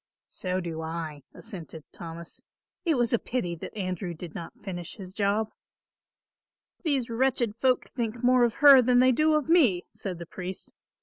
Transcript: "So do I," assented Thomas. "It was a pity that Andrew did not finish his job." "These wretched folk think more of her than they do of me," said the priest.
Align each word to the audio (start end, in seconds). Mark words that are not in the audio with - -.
"So 0.25 0.59
do 0.59 0.81
I," 0.81 1.21
assented 1.31 1.83
Thomas. 1.91 2.41
"It 2.85 2.95
was 2.95 3.13
a 3.13 3.19
pity 3.19 3.53
that 3.57 3.77
Andrew 3.77 4.15
did 4.15 4.33
not 4.33 4.59
finish 4.63 4.95
his 4.95 5.13
job." 5.13 5.51
"These 6.81 7.07
wretched 7.11 7.55
folk 7.55 7.87
think 7.91 8.23
more 8.23 8.43
of 8.43 8.55
her 8.65 8.81
than 8.81 8.97
they 8.97 9.11
do 9.11 9.35
of 9.35 9.47
me," 9.47 9.85
said 9.91 10.17
the 10.17 10.25
priest. 10.25 10.73